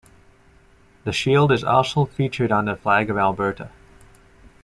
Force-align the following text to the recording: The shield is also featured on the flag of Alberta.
The 1.03 1.11
shield 1.11 1.51
is 1.51 1.63
also 1.63 2.05
featured 2.05 2.51
on 2.51 2.65
the 2.65 2.75
flag 2.75 3.11
of 3.11 3.19
Alberta. 3.19 3.69